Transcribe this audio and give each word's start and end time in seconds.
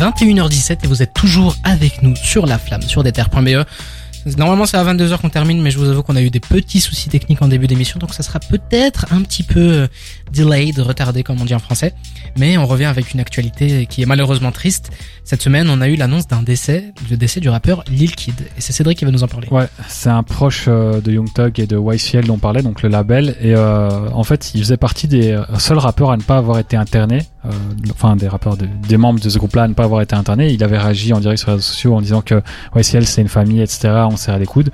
21h17 0.00 0.78
et 0.82 0.86
vous 0.86 1.02
êtes 1.02 1.12
toujours 1.12 1.56
avec 1.62 2.02
nous 2.02 2.16
sur 2.16 2.46
la 2.46 2.58
flamme, 2.58 2.80
sur 2.80 3.04
terres.be. 3.04 3.66
Normalement 4.38 4.64
c'est 4.64 4.78
à 4.78 4.84
22h 4.84 5.18
qu'on 5.18 5.28
termine, 5.28 5.60
mais 5.60 5.70
je 5.70 5.78
vous 5.78 5.90
avoue 5.90 6.02
qu'on 6.02 6.16
a 6.16 6.22
eu 6.22 6.30
des 6.30 6.40
petits 6.40 6.80
soucis 6.80 7.10
techniques 7.10 7.42
en 7.42 7.48
début 7.48 7.66
d'émission, 7.66 7.98
donc 7.98 8.14
ça 8.14 8.22
sera 8.22 8.38
peut-être 8.38 9.06
un 9.12 9.20
petit 9.20 9.42
peu 9.42 9.60
euh, 9.60 9.86
delayed, 10.32 10.78
retardé 10.78 11.22
comme 11.22 11.40
on 11.40 11.44
dit 11.44 11.54
en 11.54 11.58
français. 11.58 11.94
Mais 12.38 12.56
on 12.56 12.66
revient 12.66 12.86
avec 12.86 13.12
une 13.12 13.20
actualité 13.20 13.86
qui 13.86 14.00
est 14.00 14.06
malheureusement 14.06 14.52
triste. 14.52 14.90
Cette 15.24 15.42
semaine, 15.42 15.68
on 15.68 15.80
a 15.82 15.88
eu 15.88 15.96
l'annonce 15.96 16.28
d'un 16.28 16.42
décès, 16.42 16.92
le 17.10 17.16
décès 17.16 17.40
du 17.40 17.48
rappeur 17.50 17.84
Lil 17.90 18.14
Kid. 18.14 18.40
Et 18.56 18.60
c'est 18.60 18.72
Cédric 18.72 18.98
qui 18.98 19.04
va 19.04 19.10
nous 19.10 19.22
en 19.22 19.28
parler. 19.28 19.48
Ouais, 19.50 19.68
c'est 19.88 20.10
un 20.10 20.22
proche 20.22 20.64
euh, 20.68 21.00
de 21.00 21.12
Young 21.12 21.32
Thug 21.32 21.58
et 21.58 21.66
de 21.66 21.78
YCL 21.78 22.26
dont 22.26 22.34
on 22.34 22.38
parlait, 22.38 22.62
donc 22.62 22.82
le 22.82 22.88
label. 22.88 23.36
Et 23.40 23.54
euh, 23.54 24.08
en 24.12 24.24
fait, 24.24 24.52
il 24.54 24.60
faisait 24.60 24.76
partie 24.78 25.08
des 25.08 25.38
seuls 25.58 25.78
rappeurs 25.78 26.10
à 26.10 26.16
ne 26.16 26.22
pas 26.22 26.36
avoir 26.36 26.58
été 26.58 26.76
interné. 26.76 27.20
Enfin, 27.90 28.16
des 28.16 28.28
rappeurs, 28.28 28.56
des 28.56 28.96
membres 28.96 29.20
de 29.20 29.28
ce 29.28 29.38
groupe-là 29.38 29.64
à 29.64 29.68
ne 29.68 29.74
pas 29.74 29.84
avoir 29.84 30.02
été 30.02 30.14
interné. 30.14 30.52
Il 30.52 30.62
avait 30.62 30.78
réagi 30.78 31.12
en 31.12 31.20
direct 31.20 31.38
sur 31.38 31.48
les 31.48 31.54
réseaux 31.54 31.66
sociaux 31.66 31.94
en 31.94 32.00
disant 32.00 32.20
que 32.20 32.42
YCL 32.76 33.06
c'est 33.06 33.22
une 33.22 33.28
famille, 33.28 33.60
etc 33.60 33.90
on 34.10 34.16
serrait 34.16 34.38
les 34.38 34.46
coudes. 34.46 34.70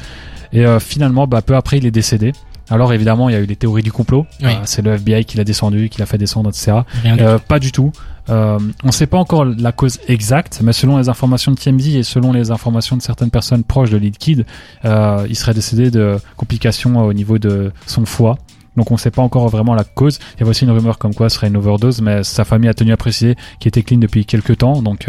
Et 0.53 0.65
euh, 0.65 0.81
finalement, 0.81 1.27
bah, 1.27 1.43
peu 1.43 1.55
après, 1.57 1.79
il 1.79 1.87
est 1.87 1.91
décédé. 1.91 2.33
Alors 2.69 2.93
évidemment, 2.93 3.29
il 3.29 3.33
y 3.33 3.37
a 3.37 3.41
eu 3.41 3.47
des 3.47 3.55
théories 3.55 3.83
du 3.83 3.93
complot. 3.93 4.27
Euh, 4.43 4.51
c'est 4.65 4.83
le 4.83 4.95
FBI 4.95 5.25
qui 5.25 5.37
l'a 5.37 5.45
descendu, 5.45 5.89
qui 5.89 6.01
l'a 6.01 6.07
fait 6.07 6.19
descendre, 6.19 6.51
etc. 6.51 6.79
Euh, 7.05 7.39
pas 7.39 7.61
du 7.61 7.71
tout. 7.71 7.93
on 8.29 8.59
ne 8.85 8.91
sait 8.91 9.07
pas 9.07 9.19
encore 9.19 9.45
la 9.45 9.71
cause 9.71 10.01
exacte, 10.09 10.61
mais 10.65 10.73
selon 10.73 10.99
les 10.99 11.09
informations 11.09 11.53
de 11.53 11.57
TMZ 11.57 11.95
et 11.95 12.03
selon 12.03 12.33
les 12.33 12.51
informations 12.51 12.97
de 12.97 13.03
certaines 13.03 13.31
personnes 13.31 13.63
proches 13.63 13.91
de 13.91 13.97
Lil 13.97 14.19
Kid, 14.19 14.47
il 14.85 15.37
serait 15.37 15.55
décédé 15.55 15.93
de 15.93 16.17
complications 16.37 17.01
au 17.05 17.13
niveau 17.13 17.39
de 17.39 17.71
son 17.87 18.05
foie. 18.05 18.37
Donc 18.77 18.91
on 18.91 18.95
ne 18.95 18.99
sait 18.99 19.11
pas 19.11 19.23
encore 19.23 19.49
vraiment 19.49 19.75
la 19.75 19.85
cause. 19.85 20.19
Il 20.35 20.41
y 20.41 20.43
avait 20.43 20.51
aussi 20.51 20.65
une 20.65 20.71
rumeur 20.71 20.99
comme 20.99 21.15
quoi 21.15 21.29
ce 21.29 21.37
serait 21.37 21.49
une 21.49 21.57
overdose, 21.57 22.01
mais 22.01 22.23
sa 22.25 22.45
famille 22.45 22.69
a 22.69 22.75
tenu 22.75 22.93
à 22.93 22.97
préciser 22.97 23.37
qu'il 23.61 23.69
était 23.69 23.83
clean 23.83 23.99
depuis 23.99 24.25
quelques 24.25 24.59
temps, 24.59 24.83
donc 24.83 25.07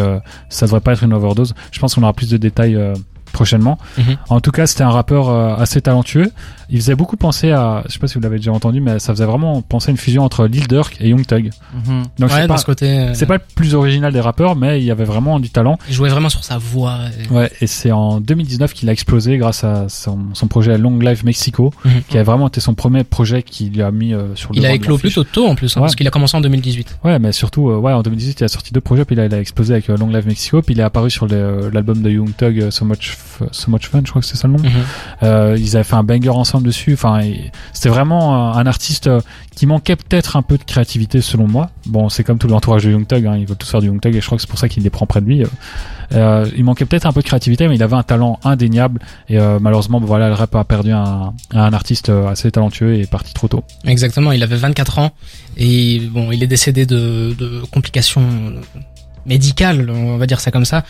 ça 0.50 0.66
devrait 0.66 0.82
pas 0.82 0.94
être 0.94 1.04
une 1.04 1.14
overdose. 1.14 1.54
Je 1.72 1.80
pense 1.80 1.96
qu'on 1.96 2.04
aura 2.04 2.14
plus 2.14 2.30
de 2.30 2.38
détails 2.38 2.78
prochainement. 3.32 3.78
Mhm. 3.98 4.18
En 4.30 4.42
tout 4.42 4.52
cas, 4.52 4.68
c'était 4.68 4.84
un 4.84 4.90
rappeur 4.90 5.30
euh, 5.30 5.56
assez 5.56 5.82
talentueux. 5.82 6.32
Il 6.70 6.80
faisait 6.80 6.96
beaucoup 6.96 7.16
penser 7.16 7.52
à, 7.52 7.84
je 7.88 7.94
sais 7.94 8.00
pas 8.00 8.08
si 8.08 8.16
vous 8.16 8.22
l'avez 8.22 8.38
déjà 8.38 8.52
entendu, 8.52 8.82
mais 8.82 9.00
ça 9.00 9.14
faisait 9.14 9.26
vraiment 9.26 9.62
penser 9.62 9.90
à 9.90 9.92
une 9.92 9.98
fusion 9.98 10.24
entre 10.24 10.48
Lil 10.48 10.68
Durk 10.68 10.98
et 11.00 11.10
Young 11.10 11.26
Thug. 11.26 11.52
Mhm. 11.74 12.04
Donc 12.20 12.32
c'est 12.32 12.48
pas, 12.48 12.58
ce 12.58 12.66
côté, 12.66 12.86
euh, 12.88 13.14
c'est 13.14 13.26
pas 13.26 13.36
le 13.36 13.42
plus 13.56 13.74
original 13.74 14.12
des 14.12 14.20
rappeurs, 14.20 14.56
mais 14.56 14.80
il 14.80 14.86
y 14.86 14.92
avait 14.92 15.06
vraiment 15.06 15.40
du 15.40 15.50
talent. 15.50 15.78
Il 15.88 15.96
jouait 15.96 16.10
vraiment 16.10 16.30
sur 16.30 16.44
sa 16.44 16.58
voix. 16.58 16.98
Et... 17.20 17.34
Ouais, 17.34 17.50
et 17.62 17.68
c'est 17.68 17.92
en 17.92 18.20
2019 18.20 18.74
qu'il 18.74 18.90
a 18.90 18.92
explosé 18.92 19.38
grâce 19.38 19.64
à 19.64 19.88
son, 19.88 20.20
son 20.34 20.48
projet 20.48 20.78
Long 20.78 21.00
Live 21.00 21.24
Mexico, 21.24 21.74
mhm. 21.86 22.02
qui 22.10 22.18
a 22.18 22.24
vraiment 22.24 22.50
été 22.50 22.60
son 22.60 22.74
premier 22.74 23.06
projet 23.06 23.44
qu'il 23.44 23.82
a 23.82 23.92
mis 23.92 24.14
euh, 24.14 24.36
sur 24.36 24.52
le. 24.52 24.58
Il 24.58 24.66
a 24.66 24.74
éclos 24.74 24.98
plutôt 24.98 25.24
tôt 25.24 25.48
en 25.48 25.56
plus, 25.56 25.78
hein, 25.78 25.82
parce 25.82 25.96
qu'il 25.96 26.08
a 26.08 26.12
commencé 26.12 26.36
en 26.36 26.42
2018. 26.42 27.00
Ouais, 27.06 27.18
mais 27.20 27.32
surtout, 27.32 27.70
ouais, 27.70 27.94
en 27.94 28.02
2018 28.02 28.42
il 28.42 28.44
a 28.44 28.48
sorti 28.50 28.74
deux 28.74 28.82
projets, 28.82 29.06
puis 29.06 29.16
là 29.16 29.26
il 29.26 29.34
a 29.34 29.40
explosé 29.40 29.74
avec 29.74 29.88
Long 29.88 30.08
Live 30.08 30.28
Mexico, 30.28 30.62
puis 30.62 30.76
il 30.76 30.80
est 30.82 30.84
apparu 30.84 31.10
sur 31.10 31.28
l'album 31.28 32.02
de 32.02 32.10
Young 32.10 32.36
Thug 32.36 32.70
So 32.72 32.84
Much 32.84 33.17
So 33.52 33.72
Much 33.72 33.88
Fun, 33.88 34.02
je 34.04 34.10
crois 34.10 34.22
que 34.22 34.28
c'est 34.28 34.38
ça 34.38 34.48
le 34.48 34.54
nom. 34.56 34.64
Mhm. 34.64 34.72
euh, 35.24 35.56
ils 35.60 35.76
avaient 35.76 35.84
fait 35.84 35.96
un 35.96 36.04
banger 36.04 36.30
ensemble 36.30 36.66
dessus. 36.66 36.94
Enfin, 36.94 37.22
c'était 37.74 37.90
vraiment 37.90 38.54
un 38.56 38.66
artiste 38.66 39.08
euh, 39.08 39.22
qui 39.56 39.66
manquait 39.66 39.96
peut-être 39.96 40.36
un 40.36 40.42
peu 40.42 40.58
de 40.58 40.64
créativité 40.64 41.22
selon 41.22 41.48
moi. 41.48 41.70
Bon, 41.86 42.10
c'est 42.10 42.24
comme 42.24 42.38
tout 42.38 42.48
l'entourage 42.48 42.84
de 42.84 42.92
Young 42.92 43.08
Thug, 43.08 43.26
hein, 43.26 43.38
ils 43.38 43.46
veulent 43.46 43.58
tous 43.58 43.70
faire 43.70 43.82
du 43.82 43.88
Young 43.88 44.00
Thug 44.00 44.16
et 44.16 44.22
je 44.22 44.26
crois 44.26 44.38
que 44.38 44.42
c'est 44.42 44.50
pour 44.50 44.60
ça 44.60 44.70
qu'il 44.70 44.84
les 44.84 44.90
prend 44.90 45.06
près 45.06 45.22
de 45.22 45.26
lui. 45.26 45.44
Euh, 45.44 45.48
euh 46.14 46.50
il 46.56 46.64
manquait 46.64 46.86
peut-être 46.86 47.06
un 47.06 47.12
peu 47.12 47.22
de 47.22 47.26
créativité, 47.26 47.68
mais 47.68 47.76
il 47.76 47.84
avait 47.84 47.96
un 47.96 48.04
talent 48.04 48.40
indéniable 48.44 49.02
et 49.30 49.40
euh, 49.40 49.60
malheureusement, 49.60 50.00
voilà, 50.00 50.28
le 50.30 50.34
rap 50.34 50.56
a 50.56 50.64
perdu 50.64 50.92
un, 50.92 51.34
un 51.54 51.74
artiste 51.74 52.10
assez 52.10 52.52
talentueux 52.52 52.96
et 52.96 53.02
est 53.02 53.10
parti 53.10 53.34
trop 53.34 53.48
tôt. 53.48 53.64
Exactement, 53.86 54.32
il 54.32 54.44
avait 54.44 54.56
24 54.56 55.00
ans 55.00 55.12
et 55.58 56.00
bon, 56.12 56.32
il 56.32 56.44
est 56.44 56.48
décédé 56.48 56.86
de, 56.86 57.36
de 57.38 57.62
complications 57.72 58.24
médicales, 59.26 59.90
on 59.90 60.18
va 60.18 60.26
dire 60.26 60.40
ça 60.40 60.52
comme 60.52 60.66
ça 60.66 60.84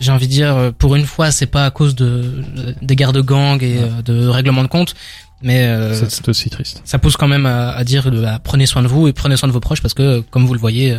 j'ai 0.00 0.12
envie 0.12 0.26
de 0.26 0.32
dire, 0.32 0.56
euh, 0.56 0.70
pour 0.76 0.96
une 0.96 1.04
fois, 1.04 1.30
c'est 1.30 1.46
pas 1.46 1.66
à 1.66 1.70
cause 1.70 1.94
de, 1.94 2.42
des 2.82 2.96
guerres 2.96 3.12
de 3.12 3.20
gang 3.20 3.62
et 3.62 3.78
euh, 3.78 4.02
de 4.02 4.26
règlements 4.26 4.62
de 4.62 4.68
compte, 4.68 4.94
mais 5.42 5.66
euh, 5.66 5.94
c'est 6.08 6.28
aussi 6.28 6.50
triste. 6.50 6.82
Ça 6.84 6.98
pousse 6.98 7.16
quand 7.16 7.28
même 7.28 7.46
à, 7.46 7.70
à 7.70 7.84
dire 7.84 8.10
bah, 8.10 8.38
prenez 8.42 8.66
soin 8.66 8.82
de 8.82 8.88
vous 8.88 9.08
et 9.08 9.12
prenez 9.12 9.36
soin 9.36 9.48
de 9.48 9.52
vos 9.52 9.60
proches 9.60 9.80
parce 9.80 9.94
que 9.94 10.20
comme 10.20 10.46
vous 10.46 10.52
le 10.52 10.60
voyez, 10.60 10.98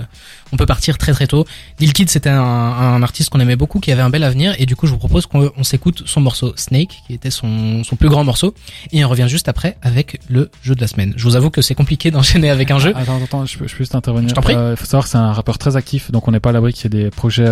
on 0.51 0.57
peut 0.57 0.65
partir 0.65 0.97
très 0.97 1.13
très 1.13 1.27
tôt. 1.27 1.45
Lil 1.79 1.93
Kid 1.93 2.09
c'était 2.09 2.29
un, 2.29 2.41
un, 2.41 3.03
artiste 3.03 3.29
qu'on 3.29 3.39
aimait 3.39 3.55
beaucoup, 3.55 3.79
qui 3.79 3.91
avait 3.91 4.01
un 4.01 4.09
bel 4.09 4.23
avenir 4.23 4.55
et 4.57 4.65
du 4.65 4.75
coup 4.75 4.87
je 4.87 4.91
vous 4.91 4.97
propose 4.97 5.27
qu'on 5.27 5.63
s'écoute 5.63 6.03
son 6.05 6.21
morceau 6.21 6.53
Snake, 6.55 7.01
qui 7.07 7.13
était 7.13 7.29
son, 7.29 7.83
son 7.83 7.95
plus 7.95 8.09
grand 8.09 8.23
morceau, 8.23 8.53
et 8.91 9.05
on 9.05 9.09
revient 9.09 9.27
juste 9.27 9.47
après 9.47 9.77
avec 9.81 10.19
le 10.29 10.49
jeu 10.63 10.75
de 10.75 10.81
la 10.81 10.87
semaine. 10.87 11.13
Je 11.17 11.23
vous 11.23 11.35
avoue 11.35 11.49
que 11.51 11.61
c'est 11.61 11.75
compliqué 11.75 12.09
d'enchaîner 12.09 12.49
avec 12.49 12.71
un 12.71 12.79
jeu. 12.79 12.93
Attends 12.95 13.21
attends, 13.23 13.45
je 13.45 13.57
peux, 13.57 13.67
je 13.67 13.73
peux 13.73 13.83
juste 13.83 13.95
intervenir. 13.95 14.33
Il 14.35 14.75
faut 14.75 14.85
savoir 14.85 15.03
que 15.03 15.09
c'est 15.09 15.17
un 15.17 15.33
rappeur 15.33 15.57
très 15.57 15.77
actif, 15.77 16.11
donc 16.11 16.27
on 16.27 16.31
n'est 16.31 16.39
pas 16.39 16.49
à 16.49 16.53
l'abri 16.53 16.73
qu'il 16.73 16.93
y 16.93 16.97
ait 16.99 17.03
des 17.03 17.09
projets 17.11 17.49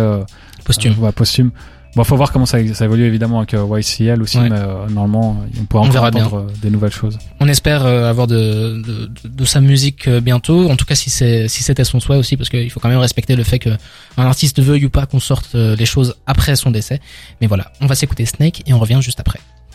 posthumes. 0.64 0.98
ouais, 0.98 1.12
posthumes 1.12 1.52
Bon, 1.96 2.04
faut 2.04 2.16
voir 2.16 2.30
comment 2.30 2.46
ça, 2.46 2.58
ça 2.74 2.84
évolue 2.84 3.04
évidemment 3.04 3.38
avec 3.38 3.52
euh, 3.54 3.78
YCL 3.78 4.22
aussi, 4.22 4.38
mais 4.38 4.52
euh, 4.52 4.88
normalement, 4.88 5.44
on 5.60 5.64
pourra 5.64 5.82
encore 5.82 6.04
entendre 6.04 6.36
euh, 6.36 6.52
des 6.62 6.70
nouvelles 6.70 6.92
choses. 6.92 7.18
On 7.40 7.48
espère 7.48 7.84
avoir 7.84 8.28
de, 8.28 8.80
de, 8.80 9.10
de, 9.28 9.44
sa 9.44 9.60
musique 9.60 10.08
bientôt. 10.08 10.70
En 10.70 10.76
tout 10.76 10.84
cas, 10.84 10.94
si 10.94 11.10
c'est 11.10 11.48
si 11.48 11.64
c'était 11.64 11.84
son 11.84 11.98
souhait 11.98 12.16
aussi, 12.16 12.36
parce 12.36 12.48
qu'il 12.48 12.70
faut 12.70 12.78
quand 12.78 12.88
même 12.88 12.98
respecter 12.98 13.34
le 13.34 13.42
fait 13.42 13.58
que 13.58 13.70
un 14.16 14.24
artiste 14.24 14.62
veuille 14.62 14.86
ou 14.86 14.90
pas 14.90 15.06
qu'on 15.06 15.20
sorte 15.20 15.54
les 15.54 15.86
choses 15.86 16.14
après 16.26 16.54
son 16.54 16.70
décès. 16.70 17.00
Mais 17.40 17.48
voilà, 17.48 17.72
on 17.80 17.86
va 17.86 17.96
s'écouter 17.96 18.24
Snake 18.24 18.62
et 18.66 18.72
on 18.72 18.78
revient 18.78 19.00
juste 19.02 19.18
après. 19.18 19.40